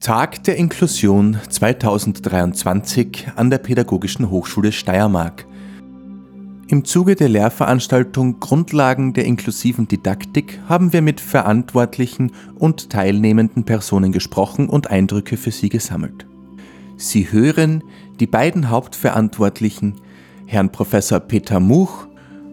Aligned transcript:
Tag 0.00 0.44
der 0.44 0.56
Inklusion 0.56 1.38
2023 1.48 3.32
an 3.34 3.50
der 3.50 3.58
Pädagogischen 3.58 4.30
Hochschule 4.30 4.70
Steiermark. 4.70 5.44
Im 6.68 6.84
Zuge 6.84 7.16
der 7.16 7.28
Lehrveranstaltung 7.28 8.38
Grundlagen 8.38 9.12
der 9.12 9.24
inklusiven 9.24 9.88
Didaktik 9.88 10.60
haben 10.68 10.92
wir 10.92 11.02
mit 11.02 11.20
verantwortlichen 11.20 12.30
und 12.54 12.90
teilnehmenden 12.90 13.64
Personen 13.64 14.12
gesprochen 14.12 14.68
und 14.68 14.88
Eindrücke 14.88 15.36
für 15.36 15.50
sie 15.50 15.68
gesammelt. 15.68 16.28
Sie 16.96 17.32
hören 17.32 17.82
die 18.20 18.28
beiden 18.28 18.70
Hauptverantwortlichen, 18.70 19.96
Herrn 20.46 20.70
Professor 20.70 21.18
Peter 21.18 21.58
Much 21.58 22.06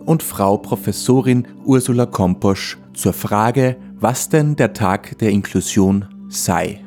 und 0.03 0.23
Frau 0.23 0.57
Professorin 0.57 1.47
Ursula 1.63 2.07
Komposch 2.07 2.79
zur 2.95 3.13
Frage, 3.13 3.77
was 3.99 4.29
denn 4.29 4.55
der 4.55 4.73
Tag 4.73 5.19
der 5.19 5.29
Inklusion 5.29 6.05
sei. 6.27 6.84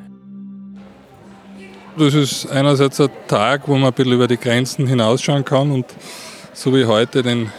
Das 1.99 2.13
ist 2.13 2.49
einerseits 2.49 3.01
ein 3.01 3.09
Tag, 3.27 3.63
wo 3.67 3.73
man 3.73 3.87
ein 3.87 3.93
bisschen 3.93 4.13
über 4.13 4.29
die 4.29 4.37
Grenzen 4.37 4.87
hinausschauen 4.87 5.43
kann 5.43 5.69
und 5.69 5.85
so 6.53 6.73
wie 6.73 6.85
heute 6.85 7.23
den 7.23 7.51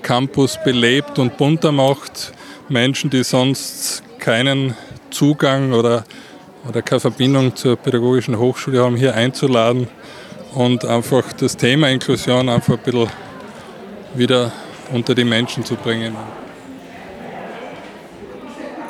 Campus 0.00 0.60
belebt 0.62 1.18
und 1.18 1.36
bunter 1.36 1.72
macht. 1.72 2.32
Menschen, 2.68 3.10
die 3.10 3.24
sonst 3.24 4.04
keinen 4.20 4.76
Zugang 5.10 5.72
oder, 5.72 6.04
oder 6.68 6.82
keine 6.82 7.00
Verbindung 7.00 7.56
zur 7.56 7.74
pädagogischen 7.74 8.38
Hochschule 8.38 8.80
haben, 8.80 8.94
hier 8.94 9.16
einzuladen 9.16 9.88
und 10.52 10.84
einfach 10.84 11.32
das 11.32 11.56
Thema 11.56 11.88
Inklusion 11.88 12.48
einfach 12.48 12.74
ein 12.74 12.84
bisschen 12.84 13.10
wieder 14.14 14.52
unter 14.92 15.16
die 15.16 15.24
Menschen 15.24 15.64
zu 15.64 15.74
bringen. 15.74 16.14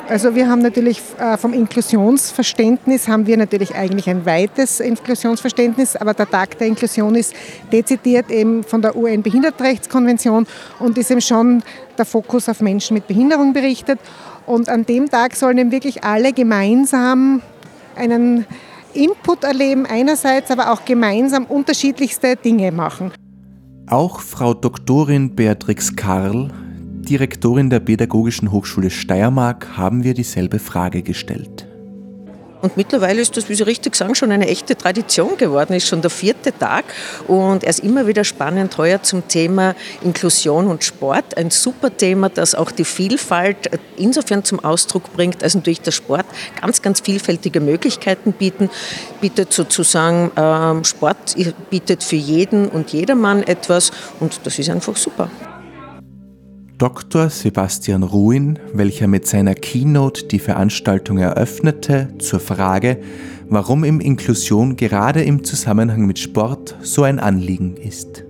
Also 0.07 0.35
wir 0.35 0.47
haben 0.47 0.61
natürlich 0.61 1.01
äh, 1.19 1.35
vom 1.35 1.51
Inklusionsverständnis 1.51 3.07
haben 3.07 3.25
wir 3.25 3.37
natürlich 3.37 3.73
eigentlich 3.73 4.07
ein 4.07 4.23
weites 4.23 4.79
Inklusionsverständnis, 4.79 5.95
aber 5.95 6.13
der 6.13 6.29
Tag 6.29 6.59
der 6.59 6.67
Inklusion 6.67 7.15
ist 7.15 7.33
dezidiert 7.71 8.29
eben 8.29 8.63
von 8.63 8.83
der 8.83 8.95
UN-Behindertenrechtskonvention 8.95 10.45
und 10.79 10.97
ist 10.99 11.09
eben 11.09 11.21
schon 11.21 11.63
der 11.97 12.05
Fokus 12.05 12.47
auf 12.49 12.61
Menschen 12.61 12.93
mit 12.93 13.07
Behinderung 13.07 13.53
berichtet. 13.53 13.99
Und 14.45 14.69
an 14.69 14.85
dem 14.85 15.09
Tag 15.09 15.35
sollen 15.35 15.57
eben 15.57 15.71
wirklich 15.71 16.03
alle 16.03 16.33
gemeinsam 16.33 17.41
einen 17.95 18.45
Input 18.93 19.43
erleben 19.43 19.87
einerseits, 19.87 20.51
aber 20.51 20.71
auch 20.71 20.85
gemeinsam 20.85 21.45
unterschiedlichste 21.45 22.35
Dinge 22.35 22.71
machen. 22.71 23.11
Auch 23.87 24.19
Frau 24.19 24.53
Doktorin 24.53 25.35
Beatrix 25.35 25.95
Karl 25.95 26.51
Direktorin 27.05 27.69
der 27.69 27.79
Pädagogischen 27.79 28.51
Hochschule 28.51 28.89
Steiermark 28.89 29.77
haben 29.77 30.03
wir 30.03 30.13
dieselbe 30.13 30.59
Frage 30.59 31.03
gestellt. 31.03 31.67
Und 32.61 32.77
mittlerweile 32.77 33.21
ist 33.21 33.37
das, 33.37 33.47
wie 33.47 33.53
Sie 33.53 33.61
richtig 33.61 33.95
sagen, 33.95 34.15
schon 34.15 34.31
eine 34.31 34.47
echte 34.47 34.75
Tradition 34.75 35.37
geworden. 35.37 35.73
Ist 35.73 35.87
schon 35.87 36.01
der 36.01 36.09
vierte 36.09 36.51
Tag 36.51 36.85
und 37.27 37.63
er 37.63 37.69
ist 37.69 37.81
immer 37.81 38.07
wieder 38.07 38.23
spannend 38.23 38.75
heuer 38.79 39.03
zum 39.03 39.27
Thema 39.27 39.75
Inklusion 40.01 40.65
und 40.65 40.83
Sport. 40.83 41.37
Ein 41.37 41.51
super 41.51 41.95
Thema, 41.95 42.29
das 42.29 42.55
auch 42.55 42.71
die 42.71 42.83
Vielfalt 42.83 43.69
insofern 43.97 44.43
zum 44.43 44.63
Ausdruck 44.65 45.13
bringt, 45.13 45.43
als 45.43 45.53
natürlich 45.53 45.81
der 45.81 45.91
Sport 45.91 46.25
ganz, 46.59 46.81
ganz 46.81 47.01
vielfältige 47.01 47.59
Möglichkeiten 47.59 48.33
bieten, 48.33 48.71
bietet 49.21 49.53
sozusagen 49.53 50.31
ähm, 50.35 50.83
Sport 50.83 51.35
bietet 51.69 52.03
für 52.03 52.15
jeden 52.15 52.67
und 52.67 52.91
jedermann 52.91 53.43
etwas 53.43 53.91
und 54.19 54.39
das 54.43 54.57
ist 54.57 54.71
einfach 54.71 54.95
super. 54.95 55.29
Dr. 56.77 57.29
Sebastian 57.29 58.03
Ruin, 58.03 58.59
welcher 58.73 59.07
mit 59.07 59.25
seiner 59.25 59.55
Keynote 59.55 60.25
die 60.25 60.39
Veranstaltung 60.39 61.17
eröffnete, 61.17 62.09
zur 62.19 62.41
Frage, 62.41 62.97
warum 63.47 63.85
ihm 63.85 64.01
Inklusion 64.01 64.75
gerade 64.75 65.23
im 65.23 65.45
Zusammenhang 65.45 66.05
mit 66.05 66.19
Sport 66.19 66.75
so 66.81 67.03
ein 67.03 67.19
Anliegen 67.19 67.77
ist. 67.77 68.25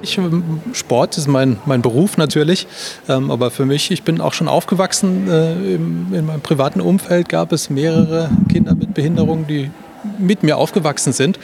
Ich, 0.00 0.16
ähm, 0.16 0.60
Sport 0.72 1.18
ist 1.18 1.26
mein, 1.26 1.56
mein 1.66 1.82
Beruf 1.82 2.18
natürlich, 2.18 2.68
ähm, 3.08 3.32
aber 3.32 3.50
für 3.50 3.66
mich, 3.66 3.90
ich 3.90 4.04
bin 4.04 4.20
auch 4.20 4.32
schon 4.32 4.46
aufgewachsen. 4.46 5.28
Äh, 5.28 5.74
im, 5.74 6.14
in 6.14 6.26
meinem 6.26 6.40
privaten 6.40 6.80
Umfeld 6.80 7.28
gab 7.28 7.50
es 7.50 7.68
mehrere 7.68 8.30
Kinder 8.48 8.76
mit 8.76 8.94
Behinderungen, 8.94 9.44
die 9.48 9.72
mit 10.18 10.42
mir 10.42 10.56
aufgewachsen 10.56 11.12
sind. 11.12 11.38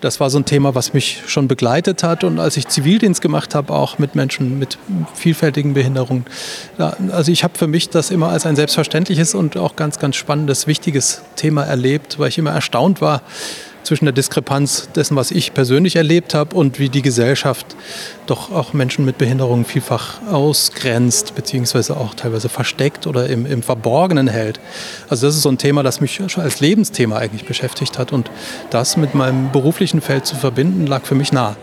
Das 0.00 0.20
war 0.20 0.30
so 0.30 0.38
ein 0.38 0.44
Thema, 0.44 0.74
was 0.74 0.92
mich 0.92 1.22
schon 1.26 1.48
begleitet 1.48 2.02
hat. 2.02 2.24
Und 2.24 2.38
als 2.38 2.56
ich 2.56 2.68
Zivildienst 2.68 3.20
gemacht 3.20 3.54
habe, 3.54 3.72
auch 3.72 3.98
mit 3.98 4.14
Menschen 4.14 4.58
mit 4.58 4.78
vielfältigen 5.14 5.74
Behinderungen. 5.74 6.24
Also 7.10 7.32
ich 7.32 7.44
habe 7.44 7.56
für 7.58 7.66
mich 7.66 7.88
das 7.88 8.10
immer 8.10 8.28
als 8.28 8.46
ein 8.46 8.56
selbstverständliches 8.56 9.34
und 9.34 9.56
auch 9.56 9.76
ganz, 9.76 9.98
ganz 9.98 10.16
spannendes, 10.16 10.66
wichtiges 10.66 11.22
Thema 11.36 11.64
erlebt, 11.64 12.18
weil 12.18 12.28
ich 12.28 12.38
immer 12.38 12.52
erstaunt 12.52 13.00
war, 13.00 13.22
zwischen 13.86 14.04
der 14.04 14.12
Diskrepanz 14.12 14.88
dessen, 14.94 15.16
was 15.16 15.30
ich 15.30 15.54
persönlich 15.54 15.96
erlebt 15.96 16.34
habe 16.34 16.56
und 16.56 16.78
wie 16.78 16.88
die 16.88 17.02
Gesellschaft 17.02 17.76
doch 18.26 18.50
auch 18.50 18.72
Menschen 18.72 19.04
mit 19.04 19.16
Behinderungen 19.16 19.64
vielfach 19.64 20.20
ausgrenzt, 20.30 21.34
beziehungsweise 21.36 21.96
auch 21.96 22.14
teilweise 22.14 22.48
versteckt 22.48 23.06
oder 23.06 23.28
im, 23.28 23.46
im 23.46 23.62
Verborgenen 23.62 24.26
hält. 24.26 24.60
Also 25.08 25.26
das 25.26 25.36
ist 25.36 25.42
so 25.42 25.48
ein 25.48 25.58
Thema, 25.58 25.84
das 25.84 26.00
mich 26.00 26.20
schon 26.26 26.42
als 26.42 26.60
Lebensthema 26.60 27.16
eigentlich 27.16 27.46
beschäftigt 27.46 27.98
hat 27.98 28.12
und 28.12 28.30
das 28.70 28.96
mit 28.96 29.14
meinem 29.14 29.52
beruflichen 29.52 30.00
Feld 30.00 30.26
zu 30.26 30.34
verbinden, 30.34 30.86
lag 30.86 31.06
für 31.06 31.14
mich 31.14 31.32
nah. 31.32 31.56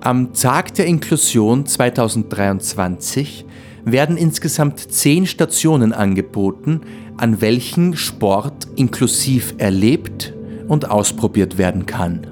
Am 0.00 0.34
Tag 0.34 0.74
der 0.74 0.86
Inklusion 0.86 1.64
2023 1.64 3.44
werden 3.84 4.16
insgesamt 4.16 4.92
zehn 4.92 5.26
Stationen 5.26 5.92
angeboten, 5.92 6.80
an 7.16 7.40
welchen 7.40 7.96
Sport 7.96 8.66
inklusiv 8.74 9.54
erlebt, 9.58 10.34
und 10.72 10.90
ausprobiert 10.90 11.58
werden 11.58 11.84
kann. 11.84 12.26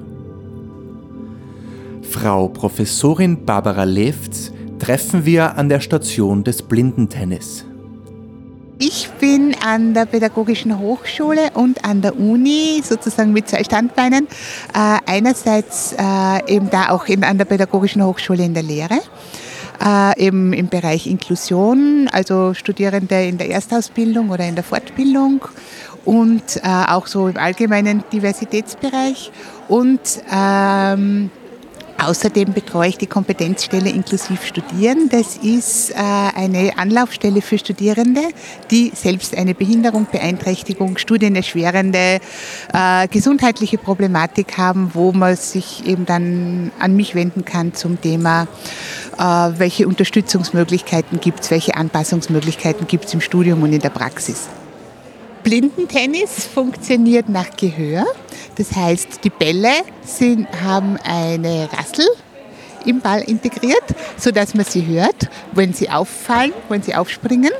Frau 2.00 2.48
Professorin 2.48 3.44
Barbara 3.44 3.84
Lefts 3.84 4.50
treffen 4.78 5.26
wir 5.26 5.58
an 5.58 5.68
der 5.68 5.80
Station 5.80 6.42
des 6.42 6.62
Blindentennis. 6.62 7.66
Ich 8.78 9.10
bin 9.20 9.54
an 9.62 9.92
der 9.92 10.06
Pädagogischen 10.06 10.78
Hochschule 10.78 11.50
und 11.52 11.84
an 11.84 12.00
der 12.00 12.18
Uni 12.18 12.80
sozusagen 12.82 13.34
mit 13.34 13.46
zwei 13.46 13.62
Standbeinen. 13.62 14.26
Äh, 14.74 14.96
einerseits 15.04 15.92
äh, 15.92 16.54
eben 16.54 16.70
da 16.70 16.88
auch 16.88 17.08
in, 17.08 17.22
an 17.24 17.36
der 17.36 17.44
Pädagogischen 17.44 18.02
Hochschule 18.02 18.42
in 18.42 18.54
der 18.54 18.62
Lehre. 18.62 19.00
Äh, 19.84 20.26
eben 20.26 20.54
im 20.54 20.68
Bereich 20.68 21.06
Inklusion, 21.06 22.08
also 22.10 22.54
Studierende 22.54 23.22
in 23.22 23.36
der 23.36 23.50
Erstausbildung 23.50 24.30
oder 24.30 24.46
in 24.46 24.54
der 24.54 24.64
Fortbildung 24.64 25.44
und 26.04 26.42
äh, 26.56 26.60
auch 26.88 27.06
so 27.06 27.28
im 27.28 27.36
allgemeinen 27.36 28.04
Diversitätsbereich. 28.12 29.30
Und 29.68 30.00
ähm, 30.32 31.30
Außerdem 32.02 32.54
betreue 32.54 32.88
ich 32.88 32.98
die 32.98 33.06
Kompetenzstelle 33.06 33.90
Inklusiv 33.90 34.46
Studieren. 34.46 35.10
Das 35.10 35.36
ist 35.36 35.90
äh, 35.90 35.94
eine 35.96 36.78
Anlaufstelle 36.78 37.42
für 37.42 37.58
Studierende, 37.58 38.22
die 38.70 38.90
selbst 38.94 39.36
eine 39.36 39.54
Behinderung, 39.54 40.06
Beeinträchtigung, 40.10 40.96
studienerschwerende, 40.96 42.20
äh, 42.72 43.08
gesundheitliche 43.08 43.76
Problematik 43.76 44.56
haben, 44.56 44.92
wo 44.94 45.12
man 45.12 45.36
sich 45.36 45.84
eben 45.86 46.06
dann 46.06 46.72
an 46.78 46.96
mich 46.96 47.14
wenden 47.14 47.44
kann 47.44 47.74
zum 47.74 48.00
Thema, 48.00 48.48
äh, 49.18 49.22
welche 49.58 49.86
Unterstützungsmöglichkeiten 49.86 51.20
gibt 51.20 51.40
es, 51.40 51.50
welche 51.50 51.76
Anpassungsmöglichkeiten 51.76 52.86
gibt 52.86 53.04
es 53.04 53.14
im 53.14 53.20
Studium 53.20 53.62
und 53.62 53.74
in 53.74 53.80
der 53.80 53.90
Praxis. 53.90 54.48
Blindentennis 55.42 56.46
funktioniert 56.46 57.28
nach 57.28 57.56
Gehör. 57.56 58.04
Das 58.56 58.72
heißt, 58.72 59.24
die 59.24 59.30
Bälle 59.30 59.72
sind, 60.04 60.48
haben 60.62 60.96
eine 61.02 61.68
Rassel 61.72 62.06
im 62.84 63.00
Ball 63.00 63.22
integriert, 63.22 63.84
sodass 64.16 64.54
man 64.54 64.64
sie 64.64 64.86
hört, 64.86 65.28
wenn 65.52 65.72
sie 65.72 65.90
auffallen, 65.90 66.52
wenn 66.68 66.82
sie 66.82 66.94
aufspringen. 66.94 67.52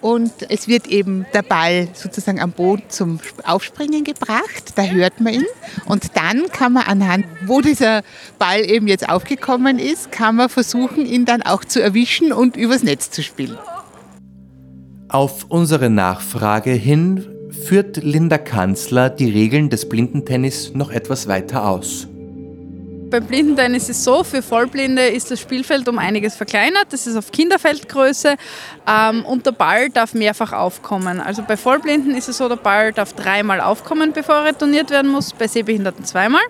Und 0.00 0.32
es 0.48 0.66
wird 0.66 0.88
eben 0.88 1.26
der 1.32 1.42
Ball 1.42 1.88
sozusagen 1.94 2.40
am 2.40 2.50
Boden 2.50 2.82
zum 2.88 3.20
Aufspringen 3.44 4.02
gebracht, 4.02 4.72
da 4.74 4.82
hört 4.82 5.20
man 5.20 5.34
ihn. 5.34 5.46
Und 5.86 6.16
dann 6.16 6.48
kann 6.48 6.72
man 6.72 6.84
anhand, 6.84 7.24
wo 7.46 7.60
dieser 7.60 8.02
Ball 8.36 8.68
eben 8.68 8.88
jetzt 8.88 9.08
aufgekommen 9.08 9.78
ist, 9.78 10.10
kann 10.10 10.34
man 10.34 10.48
versuchen, 10.48 11.06
ihn 11.06 11.24
dann 11.24 11.42
auch 11.42 11.64
zu 11.64 11.80
erwischen 11.80 12.32
und 12.32 12.56
übers 12.56 12.82
Netz 12.82 13.12
zu 13.12 13.22
spielen. 13.22 13.56
Auf 15.12 15.44
unsere 15.50 15.90
Nachfrage 15.90 16.70
hin 16.70 17.28
führt 17.66 17.98
Linda 17.98 18.38
Kanzler 18.38 19.10
die 19.10 19.30
Regeln 19.30 19.68
des 19.68 19.86
Blindentennis 19.86 20.72
noch 20.72 20.90
etwas 20.90 21.28
weiter 21.28 21.68
aus. 21.68 22.08
Beim 23.10 23.26
Blindentennis 23.26 23.90
ist 23.90 23.98
es 23.98 24.04
so, 24.04 24.24
für 24.24 24.40
Vollblinde 24.40 25.08
ist 25.08 25.30
das 25.30 25.38
Spielfeld 25.38 25.86
um 25.86 25.98
einiges 25.98 26.34
verkleinert. 26.34 26.86
Das 26.94 27.06
ist 27.06 27.14
auf 27.14 27.30
Kinderfeldgröße 27.30 28.36
ähm, 28.88 29.26
und 29.26 29.44
der 29.44 29.52
Ball 29.52 29.90
darf 29.90 30.14
mehrfach 30.14 30.54
aufkommen. 30.54 31.20
Also 31.20 31.42
bei 31.46 31.58
Vollblinden 31.58 32.14
ist 32.14 32.30
es 32.30 32.38
so, 32.38 32.48
der 32.48 32.56
Ball 32.56 32.94
darf 32.94 33.12
dreimal 33.12 33.60
aufkommen, 33.60 34.14
bevor 34.14 34.36
er 34.36 34.44
retourniert 34.46 34.88
werden 34.88 35.10
muss, 35.10 35.34
bei 35.34 35.46
Sehbehinderten 35.46 36.06
zweimal. 36.06 36.40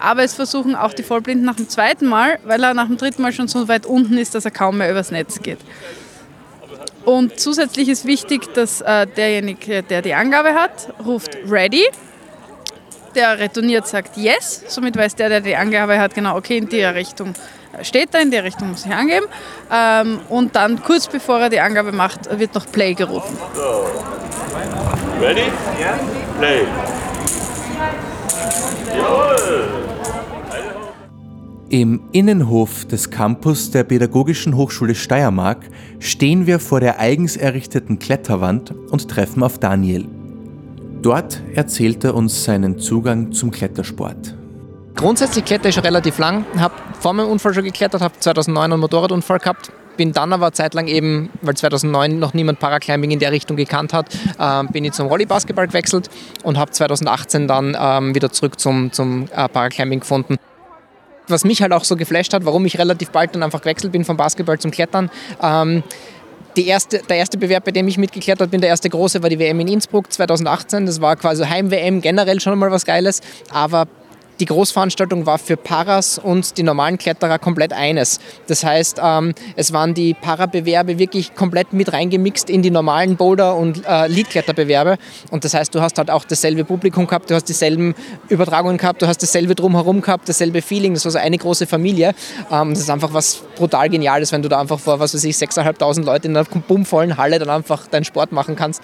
Aber 0.00 0.24
es 0.24 0.34
versuchen 0.34 0.74
auch 0.74 0.92
die 0.92 1.04
Vollblinden 1.04 1.46
nach 1.46 1.54
dem 1.54 1.68
zweiten 1.68 2.08
Mal, 2.08 2.40
weil 2.42 2.64
er 2.64 2.74
nach 2.74 2.88
dem 2.88 2.96
dritten 2.96 3.22
Mal 3.22 3.32
schon 3.32 3.46
so 3.46 3.68
weit 3.68 3.86
unten 3.86 4.18
ist, 4.18 4.34
dass 4.34 4.44
er 4.44 4.50
kaum 4.50 4.78
mehr 4.78 4.90
übers 4.90 5.12
Netz 5.12 5.40
geht. 5.40 5.58
Und 7.04 7.38
zusätzlich 7.38 7.88
ist 7.88 8.04
wichtig, 8.04 8.52
dass 8.54 8.80
äh, 8.80 9.06
derjenige, 9.06 9.82
der 9.82 10.02
die 10.02 10.14
Angabe 10.14 10.54
hat, 10.54 10.92
ruft 11.04 11.36
Ready. 11.48 11.84
Der 13.14 13.38
retourniert, 13.38 13.86
sagt 13.86 14.16
Yes. 14.16 14.62
Somit 14.68 14.96
weiß 14.96 15.16
der, 15.16 15.28
der 15.28 15.40
die 15.40 15.56
Angabe 15.56 15.98
hat, 15.98 16.14
genau, 16.14 16.36
okay, 16.36 16.56
in 16.56 16.68
die 16.68 16.82
Richtung 16.82 17.34
steht 17.82 18.14
er, 18.14 18.22
in 18.22 18.30
die 18.30 18.38
Richtung 18.38 18.70
muss 18.70 18.84
ich 18.84 18.92
angeben. 18.92 19.26
Ähm, 19.70 20.20
und 20.28 20.54
dann 20.56 20.82
kurz 20.82 21.08
bevor 21.08 21.40
er 21.40 21.48
die 21.50 21.60
Angabe 21.60 21.92
macht, 21.92 22.38
wird 22.38 22.54
noch 22.54 22.70
Play 22.70 22.94
gerufen. 22.94 23.36
So. 23.54 23.86
Ready? 25.20 25.42
Yeah. 25.78 25.98
Play. 26.38 26.66
Jawohl. 28.94 29.81
Im 31.72 32.02
Innenhof 32.12 32.84
des 32.84 33.08
Campus 33.08 33.70
der 33.70 33.84
Pädagogischen 33.84 34.58
Hochschule 34.58 34.94
Steiermark 34.94 35.64
stehen 36.00 36.46
wir 36.46 36.58
vor 36.58 36.80
der 36.80 37.00
eigens 37.00 37.34
errichteten 37.34 37.98
Kletterwand 37.98 38.74
und 38.90 39.08
treffen 39.08 39.42
auf 39.42 39.56
Daniel. 39.56 40.06
Dort 41.00 41.40
erzählt 41.54 42.04
er 42.04 42.14
uns 42.14 42.44
seinen 42.44 42.78
Zugang 42.78 43.32
zum 43.32 43.50
Klettersport. 43.50 44.36
Grundsätzlich 44.96 45.46
kletter 45.46 45.70
ich 45.70 45.74
schon 45.74 45.84
relativ 45.84 46.18
lang, 46.18 46.44
habe 46.58 46.74
vor 47.00 47.14
meinem 47.14 47.30
Unfall 47.30 47.54
schon 47.54 47.64
geklettert, 47.64 48.02
habe 48.02 48.20
2009 48.20 48.70
einen 48.70 48.78
Motorradunfall 48.78 49.38
gehabt, 49.38 49.72
bin 49.96 50.12
dann 50.12 50.34
aber 50.34 50.52
zeitlang 50.52 50.88
eben, 50.88 51.30
weil 51.40 51.54
2009 51.54 52.18
noch 52.18 52.34
niemand 52.34 52.58
Paraclimbing 52.58 53.12
in 53.12 53.18
der 53.18 53.32
Richtung 53.32 53.56
gekannt 53.56 53.94
hat, 53.94 54.14
äh, 54.38 54.64
bin 54.70 54.84
ich 54.84 54.92
zum 54.92 55.08
Volleybasketball 55.08 55.68
gewechselt 55.68 56.10
und 56.42 56.58
habe 56.58 56.70
2018 56.70 57.48
dann 57.48 57.74
ähm, 57.80 58.14
wieder 58.14 58.30
zurück 58.30 58.60
zum, 58.60 58.92
zum 58.92 59.24
äh, 59.34 59.48
Paraclimbing 59.48 60.00
gefunden. 60.00 60.36
Was 61.28 61.44
mich 61.44 61.62
halt 61.62 61.72
auch 61.72 61.84
so 61.84 61.96
geflasht 61.96 62.32
hat, 62.32 62.44
warum 62.44 62.66
ich 62.66 62.78
relativ 62.78 63.10
bald 63.10 63.34
dann 63.34 63.42
einfach 63.42 63.60
gewechselt 63.60 63.92
bin 63.92 64.04
vom 64.04 64.16
Basketball 64.16 64.58
zum 64.58 64.70
Klettern, 64.70 65.10
ähm, 65.42 65.82
Erste, 66.54 67.00
der 67.08 67.16
erste 67.16 67.38
Bewerb, 67.38 67.64
bei 67.64 67.70
dem 67.70 67.88
ich 67.88 67.96
mitgeklettert 67.96 68.50
bin, 68.50 68.60
der 68.60 68.68
erste 68.68 68.90
große, 68.90 69.22
war 69.22 69.30
die 69.30 69.38
WM 69.38 69.58
in 69.60 69.68
Innsbruck 69.68 70.12
2018. 70.12 70.84
Das 70.84 71.00
war 71.00 71.16
quasi 71.16 71.44
Heim-WM, 71.44 72.02
generell 72.02 72.40
schon 72.40 72.58
mal 72.58 72.70
was 72.70 72.84
Geiles. 72.84 73.22
Aber 73.50 73.86
die 74.42 74.46
Großveranstaltung 74.46 75.24
war 75.24 75.38
für 75.38 75.56
Paras 75.56 76.18
und 76.18 76.58
die 76.58 76.64
normalen 76.64 76.98
Kletterer 76.98 77.38
komplett 77.38 77.72
eines. 77.72 78.18
Das 78.48 78.64
heißt, 78.64 79.00
ähm, 79.00 79.34
es 79.54 79.72
waren 79.72 79.94
die 79.94 80.14
Para-Bewerbe 80.14 80.98
wirklich 80.98 81.36
komplett 81.36 81.72
mit 81.72 81.92
reingemixt 81.92 82.50
in 82.50 82.60
die 82.60 82.72
normalen 82.72 83.14
Boulder- 83.14 83.54
und 83.54 83.86
äh, 83.86 84.08
Leadkletterbewerbe. 84.08 84.98
Und 85.30 85.44
das 85.44 85.54
heißt, 85.54 85.72
du 85.76 85.80
hast 85.80 85.96
halt 85.96 86.10
auch 86.10 86.24
dasselbe 86.24 86.64
Publikum 86.64 87.06
gehabt, 87.06 87.30
du 87.30 87.36
hast 87.36 87.44
dieselben 87.44 87.94
Übertragungen 88.30 88.78
gehabt, 88.78 89.00
du 89.00 89.06
hast 89.06 89.22
dasselbe 89.22 89.54
drumherum 89.54 90.00
gehabt, 90.00 90.28
dasselbe 90.28 90.60
Feeling. 90.60 90.94
Das 90.94 91.04
war 91.04 91.12
so 91.12 91.18
eine 91.18 91.38
große 91.38 91.68
Familie. 91.68 92.12
Ähm, 92.50 92.70
das 92.70 92.80
ist 92.80 92.90
einfach 92.90 93.14
was 93.14 93.44
brutal 93.54 93.88
Geniales, 93.90 94.32
wenn 94.32 94.42
du 94.42 94.48
da 94.48 94.60
einfach 94.60 94.80
vor, 94.80 94.98
was 94.98 95.14
weiß 95.14 95.22
ich, 95.22 95.36
6.500 95.36 96.02
Leute 96.02 96.26
in 96.26 96.36
einer 96.36 96.44
bummvollen 96.44 97.16
Halle 97.16 97.38
dann 97.38 97.50
einfach 97.50 97.86
deinen 97.86 98.04
Sport 98.04 98.32
machen 98.32 98.56
kannst. 98.56 98.82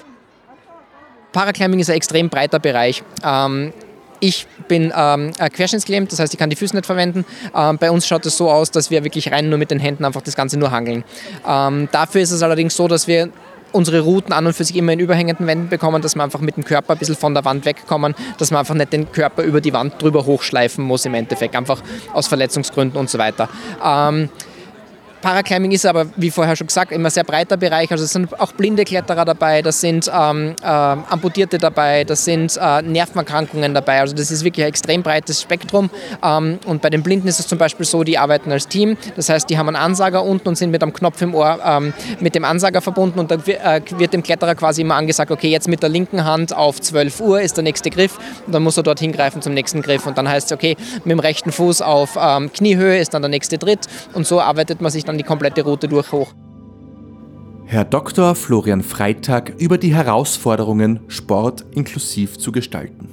Paraclimbing 1.32 1.81
ist 1.81 1.90
ein 1.90 1.96
extrem 1.96 2.28
breiter 2.28 2.61
Bereich. 2.61 3.02
Ähm, 3.25 3.72
ich 4.20 4.46
bin 4.68 4.92
ähm, 4.96 5.32
querschnittsgelähmt, 5.32 6.12
das 6.12 6.18
heißt, 6.18 6.32
ich 6.32 6.38
kann 6.38 6.50
die 6.50 6.56
Füße 6.56 6.74
nicht 6.74 6.86
verwenden. 6.86 7.24
Ähm, 7.54 7.78
bei 7.78 7.90
uns 7.90 8.06
schaut 8.06 8.26
es 8.26 8.36
so 8.36 8.50
aus, 8.50 8.70
dass 8.70 8.90
wir 8.90 9.04
wirklich 9.04 9.30
rein 9.32 9.48
nur 9.48 9.58
mit 9.58 9.70
den 9.70 9.78
Händen 9.80 10.04
einfach 10.04 10.22
das 10.22 10.36
Ganze 10.36 10.58
nur 10.58 10.70
hangeln. 10.70 11.04
Ähm, 11.46 11.88
dafür 11.92 12.20
ist 12.20 12.30
es 12.30 12.42
allerdings 12.42 12.76
so, 12.76 12.88
dass 12.88 13.06
wir 13.06 13.30
unsere 13.72 14.00
Routen 14.00 14.32
an 14.32 14.46
und 14.46 14.54
für 14.54 14.64
sich 14.64 14.76
immer 14.76 14.92
in 14.92 15.00
überhängenden 15.00 15.46
Wänden 15.46 15.68
bekommen, 15.68 16.00
dass 16.02 16.14
wir 16.14 16.22
einfach 16.22 16.40
mit 16.40 16.56
dem 16.56 16.64
Körper 16.64 16.94
ein 16.94 16.98
bisschen 16.98 17.16
von 17.16 17.34
der 17.34 17.44
Wand 17.44 17.64
wegkommen, 17.64 18.14
dass 18.38 18.50
man 18.50 18.60
einfach 18.60 18.74
nicht 18.74 18.92
den 18.92 19.10
Körper 19.12 19.42
über 19.42 19.60
die 19.60 19.72
Wand 19.72 20.00
drüber 20.00 20.24
hochschleifen 20.24 20.84
muss 20.84 21.04
im 21.04 21.14
Endeffekt, 21.14 21.54
einfach 21.54 21.82
aus 22.12 22.28
Verletzungsgründen 22.28 22.98
und 22.98 23.10
so 23.10 23.18
weiter. 23.18 23.48
Ähm, 23.84 24.30
Paraclimbing 25.20 25.72
ist 25.72 25.84
aber, 25.84 26.06
wie 26.16 26.30
vorher 26.30 26.54
schon 26.54 26.66
gesagt, 26.66 26.92
immer 26.92 27.10
sehr 27.10 27.24
breiter 27.24 27.56
Bereich. 27.56 27.90
Also 27.90 28.04
es 28.04 28.12
sind 28.12 28.38
auch 28.38 28.52
blinde 28.52 28.84
Kletterer 28.84 29.24
dabei, 29.24 29.62
das 29.62 29.80
sind 29.80 30.10
ähm, 30.14 30.54
äh, 30.62 30.66
Amputierte 30.66 31.58
dabei, 31.58 32.04
das 32.04 32.24
sind 32.24 32.56
äh, 32.56 32.82
Nervenerkrankungen 32.82 33.74
dabei. 33.74 34.00
Also 34.00 34.14
das 34.14 34.30
ist 34.30 34.44
wirklich 34.44 34.64
ein 34.64 34.68
extrem 34.68 35.02
breites 35.02 35.42
Spektrum. 35.42 35.90
Ähm, 36.22 36.58
und 36.66 36.82
bei 36.82 36.90
den 36.90 37.02
Blinden 37.02 37.26
ist 37.26 37.40
es 37.40 37.48
zum 37.48 37.58
Beispiel 37.58 37.84
so, 37.84 38.04
die 38.04 38.16
arbeiten 38.16 38.52
als 38.52 38.68
Team. 38.68 38.96
Das 39.16 39.28
heißt, 39.28 39.50
die 39.50 39.58
haben 39.58 39.68
einen 39.68 39.76
Ansager 39.76 40.22
unten 40.24 40.48
und 40.48 40.56
sind 40.56 40.70
mit 40.70 40.82
einem 40.82 40.92
Knopf 40.92 41.20
im 41.22 41.34
Ohr 41.34 41.58
ähm, 41.64 41.92
mit 42.20 42.34
dem 42.34 42.44
Ansager 42.44 42.80
verbunden. 42.80 43.18
Und 43.18 43.30
da 43.30 43.36
äh, 43.36 43.80
wird 43.96 44.12
dem 44.12 44.22
Kletterer 44.22 44.54
quasi 44.54 44.82
immer 44.82 44.94
angesagt, 44.94 45.30
okay, 45.30 45.48
jetzt 45.48 45.68
mit 45.68 45.82
der 45.82 45.88
linken 45.88 46.24
Hand 46.24 46.54
auf 46.54 46.80
12 46.80 47.20
Uhr 47.20 47.40
ist 47.40 47.56
der 47.56 47.64
nächste 47.64 47.90
Griff. 47.90 48.18
Und 48.46 48.52
dann 48.54 48.62
muss 48.62 48.76
er 48.76 48.84
dort 48.84 49.00
hingreifen 49.00 49.42
zum 49.42 49.54
nächsten 49.54 49.82
Griff. 49.82 50.06
Und 50.06 50.16
dann 50.16 50.28
heißt 50.28 50.46
es, 50.46 50.52
okay, 50.52 50.76
mit 51.04 51.10
dem 51.10 51.18
rechten 51.18 51.50
Fuß 51.50 51.82
auf 51.82 52.16
ähm, 52.20 52.52
Kniehöhe 52.52 52.98
ist 52.98 53.14
dann 53.14 53.22
der 53.22 53.30
nächste 53.30 53.58
Tritt. 53.58 53.80
Und 54.14 54.26
so 54.26 54.40
arbeitet 54.40 54.80
man 54.80 54.92
sich 54.92 55.07
dann 55.08 55.19
die 55.19 55.25
komplette 55.25 55.62
Route 55.62 55.88
durch 55.88 56.12
hoch. 56.12 56.32
Herr 57.64 57.84
Dr. 57.84 58.34
Florian 58.34 58.82
Freitag 58.82 59.55
über 59.58 59.76
die 59.78 59.94
Herausforderungen, 59.94 61.00
Sport 61.08 61.64
inklusiv 61.72 62.38
zu 62.38 62.52
gestalten. 62.52 63.08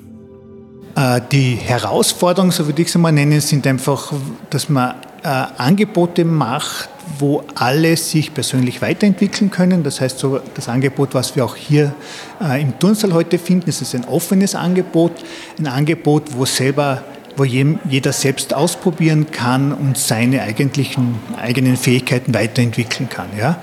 Äh, 0.96 1.22
die 1.32 1.56
Herausforderungen, 1.56 2.52
so 2.52 2.66
würde 2.66 2.82
ich 2.82 2.88
es 2.88 2.96
mal 2.96 3.12
nennen, 3.12 3.42
sind 3.42 3.68
einfach, 3.68 4.14
dass 4.50 4.70
man 4.70 4.96
äh, 5.24 5.28
Angebote 5.28 6.24
macht, 6.24 6.90
wo 7.20 7.44
alle 7.56 7.98
sich 7.98 8.34
persönlich 8.34 8.82
weiterentwickeln 8.82 9.52
können. 9.52 9.84
Das 9.84 10.00
heißt, 10.00 10.20
so 10.20 10.40
das 10.54 10.70
Angebot, 10.70 11.14
was 11.14 11.36
wir 11.36 11.44
auch 11.44 11.56
hier 11.56 11.94
äh, 12.42 12.62
im 12.62 12.80
Turnsaal 12.80 13.14
heute 13.14 13.38
finden, 13.38 13.70
ist 13.70 13.94
ein 13.94 14.06
offenes 14.06 14.56
Angebot, 14.56 15.12
ein 15.60 15.68
Angebot, 15.68 16.24
wo 16.34 16.46
selber 16.46 17.04
wo 17.38 17.44
jeder 17.44 18.14
selbst 18.14 18.54
ausprobieren 18.54 19.32
kann 19.32 19.74
und 19.74 19.98
seine 19.98 20.42
eigentlichen 20.42 21.16
eigenen 21.38 21.78
Fähigkeiten 21.78 22.34
weiterentwickeln 22.34 23.10
kann. 23.10 23.28
Ja? 23.38 23.58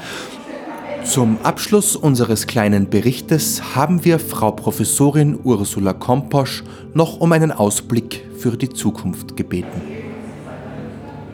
Zum 1.04 1.38
Abschluss 1.42 1.96
unseres 1.96 2.46
kleinen 2.46 2.88
Berichtes 2.88 3.74
haben 3.74 4.04
wir 4.04 4.18
Frau 4.20 4.52
Professorin 4.52 5.38
Ursula 5.42 5.92
Komposch 5.92 6.62
noch 6.94 7.20
um 7.20 7.32
einen 7.32 7.50
Ausblick 7.50 8.24
für 8.38 8.56
die 8.56 8.68
Zukunft 8.68 9.36
gebeten. 9.36 10.02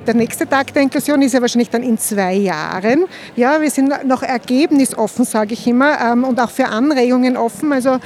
Der 0.07 0.15
nächste 0.15 0.49
Tag 0.49 0.73
der 0.73 0.83
Inklusion 0.83 1.21
ist 1.21 1.35
ja 1.35 1.43
wahrscheinlich 1.43 1.69
dann 1.69 1.83
in 1.83 1.99
zwei 1.99 2.33
Jahren. 2.33 3.05
Ja, 3.37 3.61
wir 3.61 3.71
sind 3.71 3.93
noch 4.07 4.23
ergebnisoffen, 4.23 5.27
sage 5.27 5.53
ich 5.53 5.67
immer, 5.67 6.01
ähm, 6.01 6.25
und 6.25 6.41
auch 6.41 6.51
für 6.51 6.67
Anregungen 6.67 7.37
offen. 7.37 7.71
Also 7.71 7.99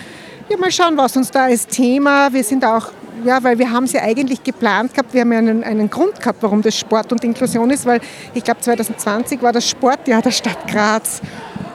ja, 0.48 0.56
mal 0.58 0.72
schauen, 0.72 0.96
was 0.96 1.16
uns 1.16 1.30
da 1.30 1.44
als 1.44 1.68
Thema. 1.68 2.32
Wir 2.32 2.42
sind 2.42 2.64
auch 2.64 2.90
ja, 3.24 3.42
weil 3.42 3.58
wir 3.58 3.70
haben 3.70 3.86
sie 3.86 3.98
eigentlich 3.98 4.42
geplant 4.42 4.94
gehabt. 4.94 5.14
Wir 5.14 5.22
haben 5.22 5.32
ja 5.32 5.38
einen, 5.38 5.64
einen 5.64 5.90
Grund 5.90 6.18
gehabt, 6.18 6.38
warum 6.42 6.62
das 6.62 6.76
Sport 6.76 7.12
und 7.12 7.22
Inklusion 7.24 7.70
ist, 7.70 7.86
weil 7.86 8.00
ich 8.34 8.42
glaube 8.44 8.60
2020 8.60 9.42
war 9.42 9.52
das 9.52 9.68
Sportjahr 9.68 10.22
der 10.22 10.30
Stadt 10.30 10.66
Graz. 10.66 11.20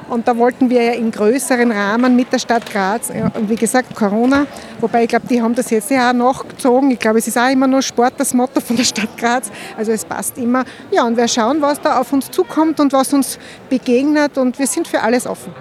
Und 0.10 0.26
da 0.26 0.38
wollten 0.38 0.70
wir 0.70 0.82
ja 0.82 0.94
in 0.94 1.12
größeren 1.12 1.70
Rahmen 1.70 2.16
mit 2.16 2.32
der 2.32 2.40
Stadt 2.40 2.66
Graz, 2.66 3.12
wie 3.42 3.56
gesagt 3.56 3.94
Corona, 3.94 4.48
wobei 4.80 5.04
ich 5.04 5.10
glaube, 5.10 5.28
die 5.28 5.42
haben 5.42 5.54
das 5.54 5.70
jetzt 5.70 5.92
ja 5.92 6.10
auch 6.10 6.14
nachgezogen. 6.14 6.92
Ich 6.92 7.00
glaube, 7.00 7.20
es 7.20 7.28
ist 7.28 7.38
auch 7.38 7.50
immer 7.50 7.68
nur 7.68 7.82
Sport 7.82 8.14
das 8.18 8.34
Motto 8.34 8.62
von 8.62 8.78
der 8.78 8.86
Stadt 8.86 9.18
Graz. 9.18 9.52
Also 9.78 9.92
es 9.92 10.06
passt 10.06 10.38
immer. 10.38 10.64
Ja, 10.92 11.06
und 11.06 11.18
wir 11.18 11.28
schauen, 11.28 11.62
was 11.62 11.82
da 11.82 12.00
auf 12.00 12.14
uns 12.14 12.32
zukommt 12.32 12.80
und 12.80 12.94
was 12.94 13.14
uns 13.14 13.38
begegnet 13.70 14.38
und 14.38 14.58
wir 14.58 14.68
sind 14.68 14.88
für 14.88 15.02
alles 15.02 15.28
offen. 15.28 15.54